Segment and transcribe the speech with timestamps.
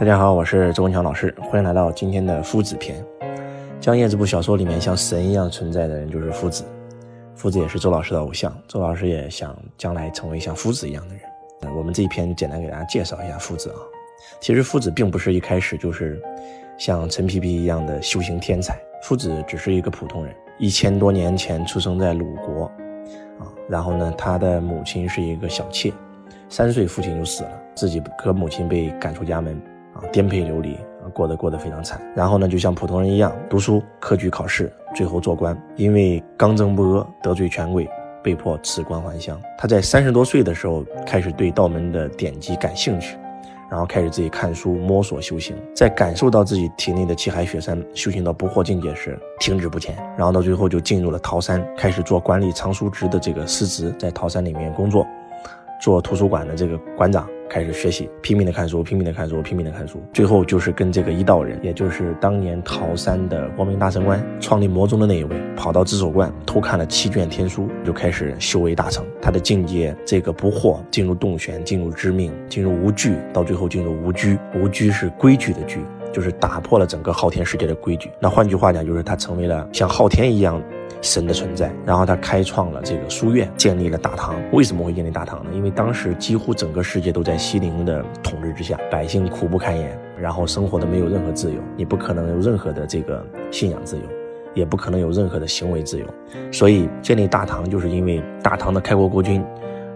[0.00, 3.04] 大家好，我是周文强老师，欢迎来到今天的夫子篇。
[3.78, 6.64] 江夜这部小说里面像神一样存在的人就是夫子，
[7.34, 11.76] 夫子也是周老师的偶像，周老师也想将来成为像夫子一样的人。
[11.76, 13.76] 我们这一篇简单给大家介绍一下夫子啊。
[14.40, 16.18] 其实夫子并不是一开始就是
[16.78, 22.64] 像陈皮皮一样的修行天才，夫子只是一个普通人，一千多年前出生在鲁国，
[23.38, 25.92] 啊，然后呢，他的母亲是一个小妾，
[26.48, 29.60] 三岁父亲就死了，自己和母亲被赶出家门。
[29.94, 32.00] 啊，颠沛流离啊，过得过得非常惨。
[32.14, 35.56] 然后呢，就像普通人一样读书、科举、考试，最后做官。
[35.76, 37.88] 因为刚正不阿，得罪权贵，
[38.22, 39.40] 被迫辞官还乡。
[39.58, 43.16] 他在三十多岁的时候，开始对道门的典籍感兴趣，
[43.68, 45.56] 然后开始自己看书、摸索修行。
[45.74, 49.96] 在感受到自己体内的气海雪山修行到不惑境界时，停止不前。
[50.16, 55.06] 然后到最后就进入了桃山，开始做管理藏书职的这个司职，在桃山里面工作，
[55.80, 57.28] 做图书馆的这个馆长。
[57.50, 69.04] 开始学习，拼命的看书，拼命的看书，拼命的看书，最后就是跟这个一道人，也就是当年桃山的光明大神官，创立魔宗的那一位，跑到智守观偷看了七卷天书，就开始修为大成。
[69.20, 74.38] 他的境界，这个不惑，进入洞玄，进入知命，进入无惧，到最后进入无拘。
[74.54, 75.80] 无拘是规矩的拘，
[76.12, 78.08] 就是打破了整个昊天世界的规矩。
[78.20, 80.62] 那换句话讲，就是他成为了像昊天一样。
[81.00, 84.34] 神的存在，然后他开创了这个书院，建立了大唐。
[84.52, 85.50] 为什么会建立大唐呢？
[85.54, 94.02] 因为当时几乎整个世界都在西陵的统治之下，百姓苦不堪言，然后生活的没有任何自由，你不可能有任何的这个信仰自由，
[94.54, 96.06] 也不可能有任何的行为自由。
[96.52, 99.44] 所以建立大唐，就是因为大唐的开国国君。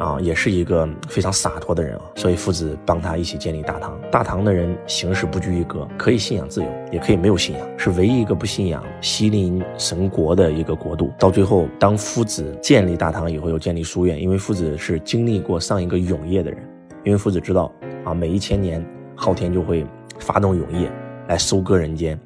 [0.00, 4.00] 啊，也是一个非常洒脱的人啊，所以夫子帮他一起建立大唐。
[4.10, 11.12] 大唐的人行事不拘一格，可以信仰自由，也可以没有信仰，是唯一一个不信仰西陵神国的一个国度。
[11.18, 16.58] 到最后，当夫子建立大唐以后，又建立书院，因为夫子是经历过上一个永夜的人，
[17.04, 17.70] 因为夫子知道
[18.04, 18.82] 啊，每一千年
[19.14, 19.84] 昊天就会
[20.18, 20.90] 发动永夜
[21.28, 22.18] 来收割人间，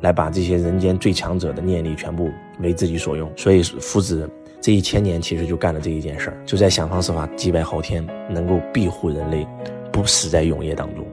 [0.00, 4.26] 来把这些人间最强者的念力全部为自己所用，所以夫子。
[4.62, 9.44] 这一千年其实就干了这一件事儿，就在想方设法击败昊天，能够庇护人类
[9.90, 11.04] 不死在永夜当中。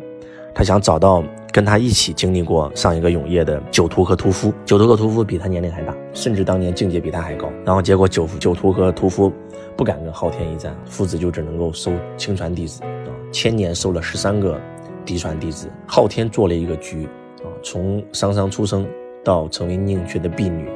[0.54, 4.54] 他想找到跟他一起经历过上一个永夜的九图和屠夫。
[4.66, 7.52] 九图和屠夫比他年龄还大，甚至当年境界比他还高。
[7.66, 9.34] 然后结果九九图和屠夫
[9.76, 14.62] 不敢跟昊天一战，夫子就只能够收亲传弟子啊，千年收了十三个
[15.04, 15.68] 嫡传弟子。
[15.88, 17.08] 昊天做了一个局
[17.38, 18.88] 啊，从商商出生
[19.24, 20.70] 到成为宁缺的婢女，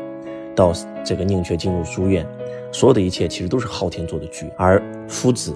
[0.56, 0.72] 到
[1.04, 2.26] 这个宁缺进入书院。
[2.72, 5.54] 所有的一切其实都是昊天做的局，而夫子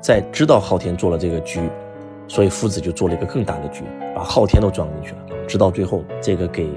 [0.00, 1.60] 在知道昊天做了这个局，
[2.26, 5.46] 所以夫子就做了一个更大的局，把昊天都装进去了。
[5.46, 6.68] 直到最后，这个给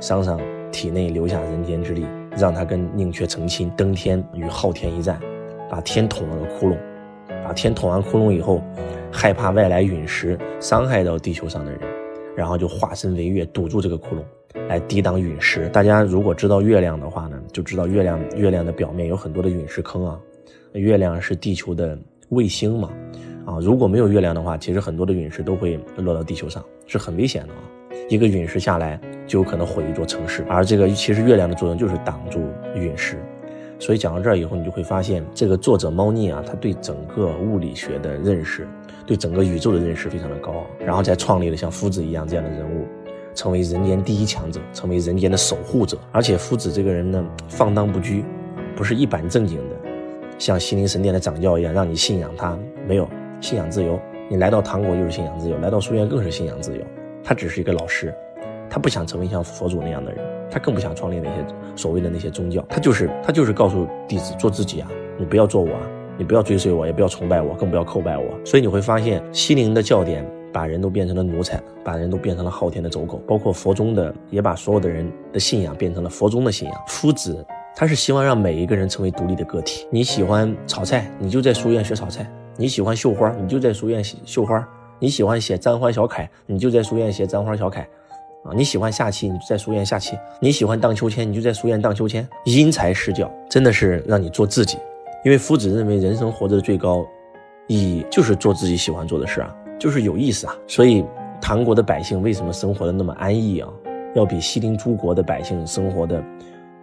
[0.00, 0.40] 商商
[0.72, 2.04] 体内留下人间之力，
[2.36, 5.20] 让他跟宁缺成亲，登天与昊天一战，
[5.70, 6.76] 把天捅了个窟窿。
[7.44, 8.60] 把天捅完窟窿以后，
[9.12, 11.80] 害怕外来陨石伤害到地球上的人，
[12.36, 14.18] 然后就化身为月堵住这个窟窿。
[14.68, 15.68] 来抵挡陨石。
[15.68, 20.18] 大家如果知道月亮的话呢，就知道月亮月亮的表面有很多的陨石坑啊。
[20.72, 21.98] 月亮是地球的
[22.28, 22.90] 卫星嘛，
[23.46, 27.60] 啊，如果没有月亮的话，其实很多的陨石都会落到地球上，是很危险的啊。
[28.08, 30.44] 一个陨石下来就有可能毁一座城市。
[30.48, 32.40] 而这个其实月亮的作用就是挡住
[32.74, 33.16] 陨石。
[33.78, 38.66] 所以讲到这儿以后，你就会发现这个作者猫腻啊，他对整个物理学的认识，
[39.06, 42.86] 对整个宇宙的认识非常的高，然后再创立了像夫子一样这样的人物。
[43.34, 45.96] 成为人间第一强者，成为人间的守护者。
[46.12, 48.24] 而且夫子这个人呢，放荡不拘，
[48.76, 49.76] 不是一板正经的，
[50.38, 52.58] 像西陵神殿的掌教一样，让你信仰他。
[52.86, 53.08] 没有
[53.40, 56.82] 信仰自由，你来到唐国就是信仰自由，来到书院更是信仰自由。
[57.22, 58.14] 他只是一个老师，
[58.70, 61.44] 他不想成为像佛祖那样的人，他更不想创立那些
[61.76, 62.64] 所谓的那些宗教。
[62.68, 65.80] 他就是他就是告诉弟子做自己啊，你不要做我啊，
[66.16, 68.24] 你不要追随我，也不要崇拜我，更不要叩拜我。
[68.44, 70.26] 所以你会发现西陵的教典。
[70.52, 76.84] 把人都变成了奴才，把人都变成了昊天的走狗，包括佛宗的，也把所有的人的信仰变成了佛宗的信仰。
[76.86, 77.44] 夫子
[77.76, 79.86] 他是希望让每一个人成为独立的个体。
[79.90, 82.24] 你喜欢炒菜，你就在书院学炒菜；
[82.56, 84.58] 你喜欢绣花，你就在书院绣花；
[84.98, 87.86] 你喜欢写簪花小楷，你就在书院写簪花小楷。
[88.44, 92.26] 啊，你喜欢下棋，你就在书院下棋；你喜欢荡秋千，你就在书院荡秋千。
[92.44, 94.78] 因材施教，真的是让你做自己。
[95.24, 97.04] 因为夫子认为人生活着的最高
[97.66, 99.54] 意义就是做自己喜欢做的事啊。
[99.78, 101.04] 就是有意思啊，所以
[101.40, 103.68] 唐国的百姓为什么生活的那么安逸啊？
[104.14, 106.22] 要比西陵诸国的百姓生活的，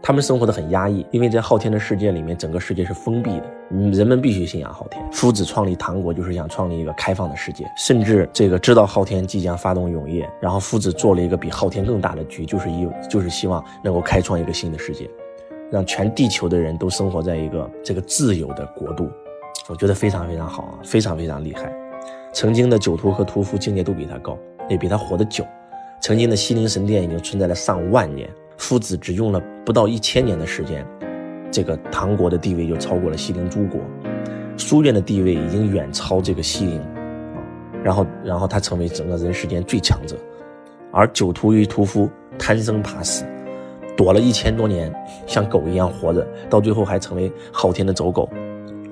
[0.01, 3.45] 他们生活的很压抑，因为在昊天的世界里面，整个世界是封闭的，
[3.91, 5.03] 人们必须信仰昊天。
[5.11, 15.09] 夫子创立唐国就是想创立一个开放的世界，甚至这个知道昊天即将发动永夜，然后夫子做了一个比昊天更大的局，就是一就是希望能够开创一个新的世界，
[15.71, 19.09] 让全地球的人都生活在一个这个自由的国度，
[19.67, 21.73] 我觉得非常非常好啊，非常非常厉害。
[22.35, 24.37] 曾经的酒徒和屠夫境界都比他高，
[24.67, 25.45] 也比他活得久。
[26.01, 30.85] 曾经的西陵神殿已经存在了上万年，夫子只用了不到一千年的时间，
[31.49, 33.79] 这个唐国的地位就超过了西陵诸国，
[34.57, 37.39] 书院的地位已经远超这个西陵，啊，
[37.81, 40.17] 然后然后他成为整个人世间最强者，
[40.91, 43.23] 而酒徒与屠夫贪生怕死，
[43.95, 44.93] 躲了一千多年，
[45.25, 48.29] 像狗一样活着，到最后还成为昊天的走狗。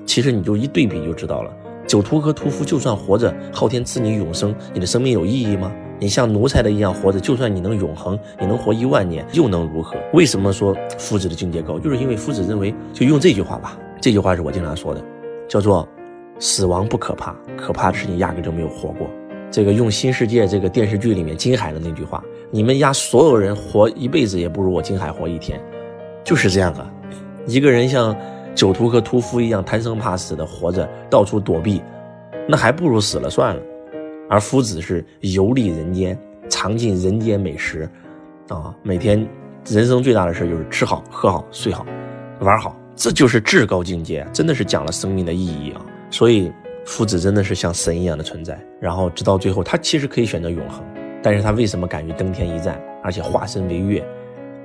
[0.06, 1.54] 其实你就一对比就知道了，
[1.94, 5.72] 酒徒和屠夫就算活着，昊天赐你永生，你的生命有意义吗？
[6.00, 9.94] 你像奴才的一样活着，就算你能永恒，你能活一万年，又能如何？
[10.12, 11.78] 为什么说夫子的境界高？
[11.78, 15.00] 就是因为夫子认为，就用这句话吧，这句话是我经常说的，
[15.48, 15.88] 叫做
[16.40, 19.08] “死亡不可怕，可怕的是你压根就没有活过。”
[19.52, 22.20] 这个用新世界这个电视剧里面金海的那句话，
[22.50, 25.62] 你们家所有人活一辈子也不如我金海活一天，
[26.24, 26.90] 就是这样啊。
[27.46, 28.16] 一个人像
[28.54, 31.82] 酒徒和屠夫一样贪生怕死的活着，到处躲避，
[32.48, 33.62] 那还不如死了算了。
[34.30, 36.18] 而夫子是游历人间，
[36.48, 37.88] 尝尽人间美食，
[38.48, 39.26] 啊，每天
[39.66, 41.84] 人生最大的事就是吃好、喝好、睡好、
[42.40, 45.84] 玩好，这就是至高境界，真的是讲了生命的意义啊！
[46.10, 46.50] 所以
[46.86, 48.58] 夫子真的是像神一样的存在。
[48.80, 50.82] 然后直到最后，他其实可以选择永恒，
[51.22, 54.02] 但是他为什么敢于登天一战，而且化身为月，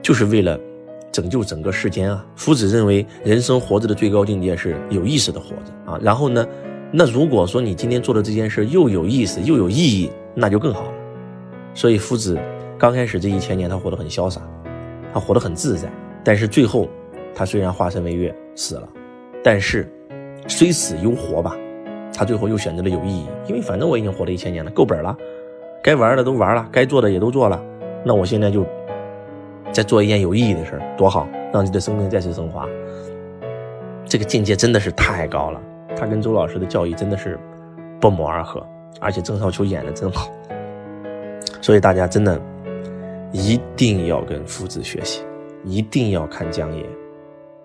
[0.01, 0.59] 就是为了
[1.11, 2.25] 拯救整个世间啊！
[2.35, 6.45] 夫子认为人生活着的最高境界是有意识的活着啊，然后呢？
[6.91, 10.93] 那如果说你今天做的这件事又有意思又有意义，那就更好了。
[11.75, 12.35] 所以夫子
[12.79, 14.41] 刚开始这一千年，他活得很潇洒，
[15.13, 15.87] 他活得很自在。
[16.23, 16.89] 但是最后，
[17.35, 18.89] 他虽然化身为月死了，
[19.43, 19.87] 但是
[20.47, 21.55] 虽死犹活吧。
[22.11, 25.15] 他最后又选择了有意义，因为反正我已经活了一千年了，够本了，
[25.83, 27.63] 该玩的都玩了，该做的也都做了。
[28.03, 28.65] 那我现在就
[29.71, 32.67] 再做一件有意义的事多好，让你的生命再次升华。
[34.05, 35.61] 这个境界真的是太高了。
[35.95, 37.37] 他跟周老师的教育真的是
[37.99, 38.65] 不谋而合，
[39.01, 40.31] 而且郑少秋演的真好，
[41.61, 42.39] 所以大家真的
[43.31, 45.21] 一定要跟夫子学习，
[45.65, 46.85] 一定要看江爷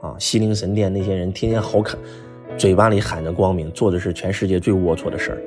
[0.01, 0.15] 啊！
[0.19, 1.99] 西陵神殿那些人天天好看，
[2.59, 5.43] 嘴巴里喊着光明，做的是全世界最龌龊的事儿。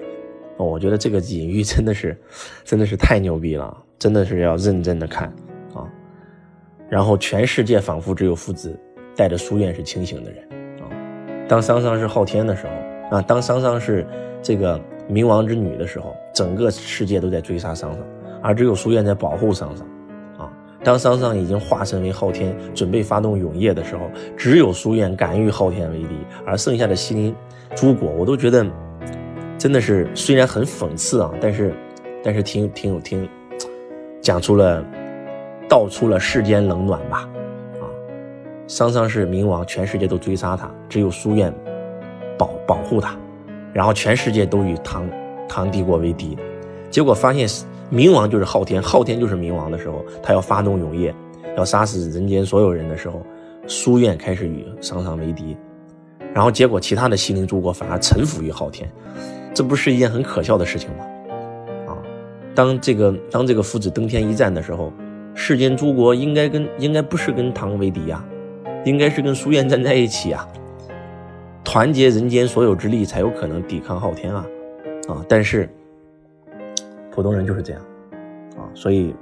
[0.57, 2.17] 哦，我觉得这个隐喻真的是，
[2.63, 5.31] 真的是太牛逼了，真的是要认真的看！
[6.89, 8.77] 然后全世界仿佛只有夫子
[9.15, 10.43] 带着书院是清醒的人。
[10.81, 10.85] 啊
[11.47, 14.05] 当桑桑是昊天的时候啊，当桑桑是
[14.41, 14.77] 这个
[15.09, 18.01] 冥王之女的时候，整个世界都在追杀桑桑，
[18.43, 19.87] 而只有书院在保护桑桑。
[20.37, 20.51] 啊，
[20.83, 27.33] 当桑桑已经化身为昊天，准备发动永夜的时候，只有书院敢与昊天为敌，而剩下的西陵
[27.73, 28.65] 诸国，我都觉得
[29.57, 31.73] 真的是虽然很讽刺啊，但是
[32.21, 33.27] 但是挺挺有挺
[34.21, 34.85] 讲出了
[35.67, 37.29] 道出了世间冷暖吧。
[37.79, 37.85] 啊
[38.67, 41.53] 桑桑是冥王，全世界都追杀他，只有书院
[42.37, 43.15] 保保护他，
[43.71, 45.09] 然后全世界都与唐
[45.47, 46.37] 唐帝国为敌，
[46.89, 47.47] 结果发现
[47.89, 51.15] 冥王就是昊天，昊天就是冥王的时候，他要发动永夜，
[51.55, 53.25] 要杀死人间所有人的时候，
[53.67, 55.55] 书院开始与桑桑为敌，
[56.33, 58.91] 然后结果其他的西陵诸国反而臣服于昊天，
[59.53, 61.05] 这不是一件很可笑的事情吗？
[61.87, 61.95] 啊，
[62.53, 64.91] 当这个当这个夫子登天一战的时候，
[65.39, 68.25] 世间诸国应该跟应该不是跟唐为敌呀。
[68.85, 70.47] 应该是跟书院站在一起啊，
[71.61, 74.45] 团结人间所有之力，才有可能抵抗昊天啊，
[75.09, 75.25] 啊！
[75.27, 75.69] 但是
[77.11, 77.81] 普通人就是这样
[78.57, 79.13] 啊，所以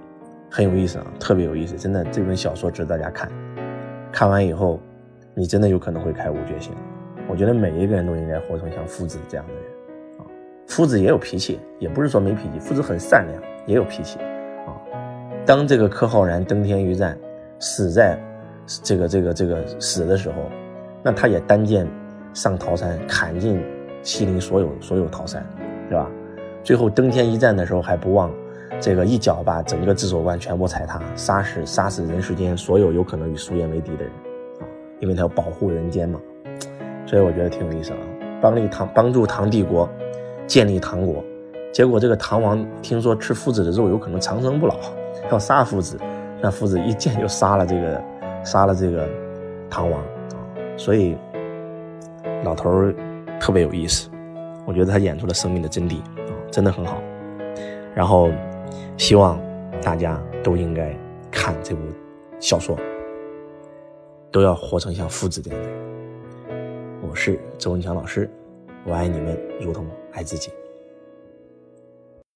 [0.51, 3.27] 很有意思啊，特别有意思，真的，这本小说值得大家看。
[4.11, 4.79] 看完以后，
[5.33, 6.71] 你真的有可能会开悟觉醒。
[7.27, 9.63] 我觉得每一个人都应该活成像夫子这样的人
[10.19, 10.21] 啊。
[10.67, 14.19] 夫子也有脾气，也不是说没脾气，夫子很善良，也有脾气。
[15.45, 17.17] 当这个柯浩然登天一战，
[17.59, 18.19] 死在。
[18.81, 20.35] 这个这个这个死的时候，
[21.03, 21.87] 那他也单剑
[22.33, 23.63] 上桃山，砍尽
[24.01, 25.45] 西陵所有所有桃山，
[25.87, 26.09] 是吧？
[26.63, 28.33] 最后登天一战的时候，还不忘
[28.79, 34.11] 这个一脚把整个智守关全部踩踏，杀死杀死人世间所有有可能与苏颜为敌的人
[34.61, 34.65] 啊！
[34.99, 36.19] 因为他要保护人间嘛，
[37.05, 37.99] 所以我觉得挺有意思啊。
[38.41, 39.87] 帮立唐帮助唐帝国
[40.47, 41.23] 建立唐国，
[41.71, 44.75] 结果这个唐王听说吃夫子的肉有可能长生不老，
[45.31, 45.97] 要杀夫子，
[46.41, 48.01] 那夫子一剑就杀了这个。
[48.45, 49.09] 杀了这个
[49.71, 50.37] 唐王啊，
[50.77, 51.17] 所以
[52.43, 52.69] 老头
[53.39, 54.07] 特别有意思，
[54.67, 57.01] 我觉得他演出了生命的真谛啊，真的很好。
[57.95, 58.29] 然后
[58.97, 59.41] 希望
[59.81, 60.95] 大家都应该
[61.31, 61.81] 看这部
[62.39, 62.77] 小说，
[64.31, 65.79] 都要活成像夫子这样的人。
[67.01, 68.29] 我是周文强老师，
[68.85, 70.51] 我爱你们如同爱自己。